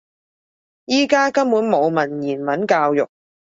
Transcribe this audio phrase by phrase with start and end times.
[0.87, 3.07] 而家根本冇文言文教育